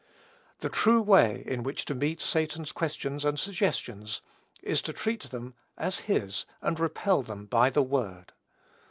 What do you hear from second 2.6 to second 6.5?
questions and suggestions, is to treat them as his,